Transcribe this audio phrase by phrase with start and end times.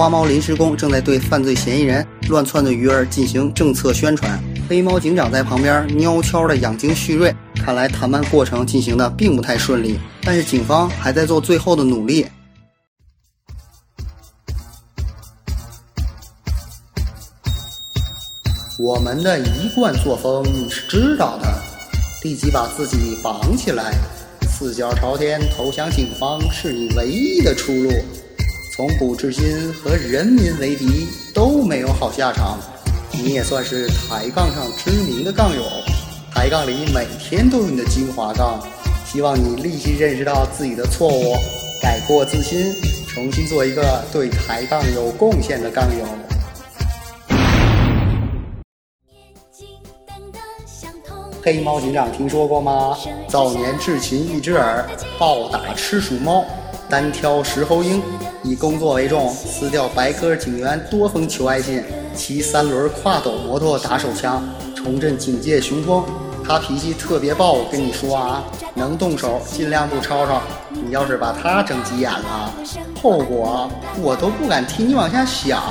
[0.00, 7.36] 花猫临时工正在对犯罪嫌疑人乱窜的鱼儿进行政策宣传，黑猫警长在旁边悄悄的养精蓄锐。
[7.54, 12.26] 看来谈判过程进行的并不太顺利，但是警方还在做最后的努力。
[18.78, 21.46] 我们的一贯作风你是知道的，
[22.24, 23.92] 立即把自己绑起来，
[24.48, 27.90] 四脚朝天投降警方是你唯一的出路。
[28.80, 32.58] 从古至今和人民为敌都没有好下场，
[33.12, 35.62] 你也算是抬杠上知名的杠友，
[36.34, 38.58] 抬杠里每天都有你的精华杠。
[39.04, 41.34] 希望你立即认识到自己的错误，
[41.82, 42.72] 改过自新，
[43.06, 46.06] 重新做一个对抬杠有贡献的杠友。
[51.42, 52.96] 黑猫警长听说过吗？
[53.28, 56.46] 早年智擒一只耳，暴打吃鼠猫，
[56.88, 58.02] 单挑石猴鹰，
[58.42, 64.42] 以工作为重，撕掉白鸽警员多封求爱信，骑三轮跨斗摩托打手枪，
[64.74, 66.04] 重振警界雄风。
[66.42, 68.42] 他脾气特别暴，我跟你说啊，
[68.74, 70.40] 能动手尽量不吵吵。
[70.70, 72.52] 你要是把他整急眼了，
[73.02, 75.62] 后果我都不敢替你往下想。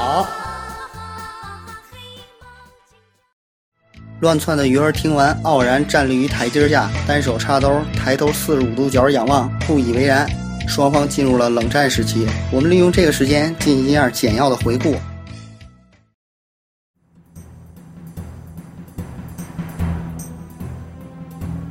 [4.22, 10.30] 乱窜的鱼儿听完，傲然站立于台阶下，单手插兜，抬头四十五度角仰望，不以为然。
[10.70, 12.28] 双方进入了冷战时期。
[12.52, 14.96] 我们利用这个时间进行一下简要的回顾。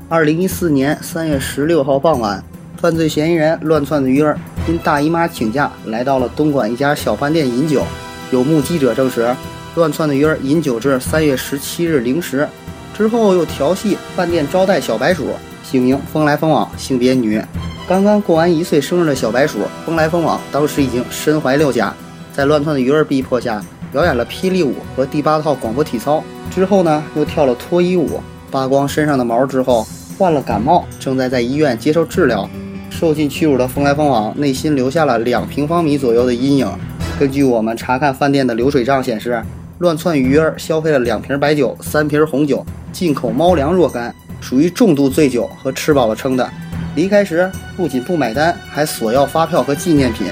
[0.08, 2.42] 二零一四年三月十六号傍晚，
[2.78, 7.84] 犯罪嫌疑人乱窜的鱼儿因大姨妈请假，来到了东莞一家小饭店饮酒。
[8.32, 9.34] 有目击者证实。
[9.74, 12.48] 乱窜的鱼儿饮酒至三月十七日零时，
[12.96, 15.28] 之后又调戏饭店招待小白鼠，
[15.62, 17.40] 姓名风来风往，性别女。
[17.88, 21.94] 刚刚过完一岁生日的小白鼠风来风往，当时已经身怀六甲，
[22.34, 26.22] 在乱窜的鱼儿逼迫下，表演了霹雳舞和第八套广播体操。
[26.50, 28.20] 之后呢，又跳了脱衣舞，
[28.50, 29.86] 扒光身上的毛之后，
[30.18, 32.46] 患了感冒，正在在医院接受治疗。
[32.90, 36.70] 受尽屈辱的风来风往，内心留下了两平方米左右的阴影。
[37.18, 39.42] 根据我们查看饭店的流水账显示。
[39.78, 46.50] 乱窜鱼儿消费了两瓶白酒、三瓶红酒、进口猫粮若干，属于重度醉酒和吃饱了撑的。
[46.94, 50.26] 离开时不仅不买单，还索要发票和纪念品。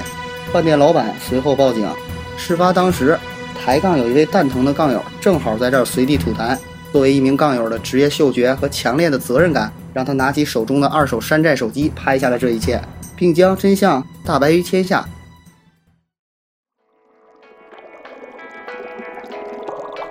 [0.51, 1.87] 饭店老板随后报警。
[2.37, 3.17] 事发当时，
[3.59, 6.57] 抬杠有一位蛋疼的杠友正好在这儿随地吐痰。
[6.91, 12.81] 作为一名杠友的职业嗅觉和强烈的责任感，让他拿起手中的二手山寨手机拍下了这一切，
[13.15, 15.05] 并将真相大白于天下。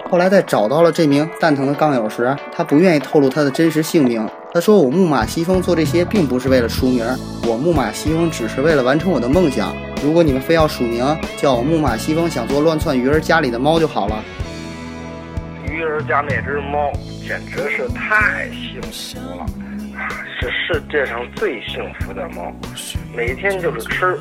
[0.08, 4.28] 后来在找到了这名蛋疼的杠友时，他不愿意透露他的真实姓名。
[4.56, 7.04] 他说：“我木马西风做这些并不是为了出名，
[7.46, 9.76] 我木马西风只是为了完成我的梦想。
[10.02, 11.04] 如果你们非要署名，
[11.36, 14.24] 叫我木马西风想做乱窜鱼儿家里的猫就好了。”
[15.70, 16.90] 鱼儿家那只猫
[17.20, 19.44] 简直是太幸福了！
[20.40, 22.50] 是世界上最幸福的猫，
[23.14, 24.18] 每天就是吃，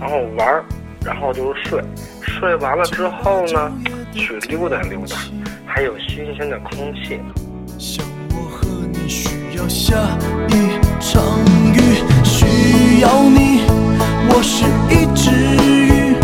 [0.00, 0.60] 然后玩，
[1.04, 1.80] 然后就是睡。
[2.20, 3.72] 睡完了之后呢？
[4.12, 5.16] 去溜达溜达，
[5.64, 7.20] 还有新鲜的空气。
[9.58, 9.96] 要下
[10.50, 11.20] 一场
[11.74, 11.80] 雨，
[12.22, 13.62] 需要你，
[14.28, 15.32] 我是一只
[15.66, 16.14] 鱼，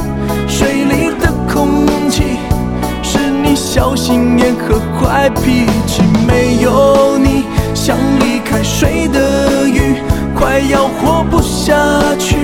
[0.46, 2.38] 水里的空气
[3.02, 6.02] 是你小心眼和坏脾气。
[6.28, 7.44] 没有你，
[7.74, 9.96] 像离开水的鱼，
[10.36, 11.74] 快要活不下
[12.16, 12.36] 去，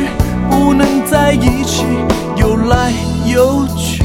[0.50, 1.84] 不能在一起
[2.36, 2.92] 游来
[3.32, 4.02] 游去。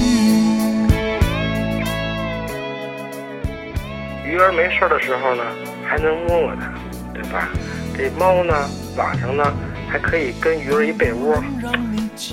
[4.23, 5.43] 鱼儿没事的时候呢，
[5.87, 6.73] 还能摸摸它，
[7.13, 7.49] 对吧？
[7.97, 8.53] 这猫呢，
[8.97, 9.43] 晚上呢
[9.87, 11.41] 还可以跟鱼儿一被窝。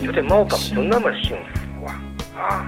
[0.00, 2.00] 你说这猫怎么就那么幸福啊？
[2.36, 2.66] 啊，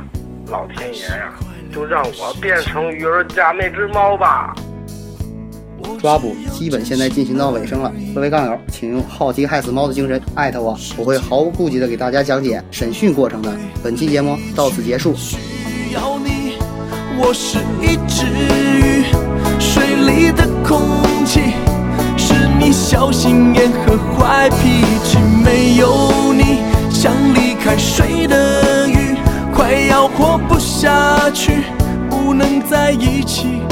[0.49, 1.33] 老天爷呀，
[1.73, 4.55] 就让我变成鱼儿家那只猫吧！
[6.01, 13.51] 抓捕基本现在进行到尾声了，各位杠友，请用好奇害死猫的精神艾特我，我会毫无顾忌的给大家讲解审讯过程的。
[13.83, 15.15] 本期节目到此结束。
[15.93, 16.59] 要你
[17.19, 18.27] 我是一只
[19.95, 20.81] 里的空
[21.25, 21.55] 气
[22.17, 25.19] 是你小心眼和坏脾气。
[25.45, 26.61] 没有你，
[26.91, 29.17] 像离开水的鱼，
[29.55, 31.65] 快要活不下去，
[32.09, 33.63] 不能在一起。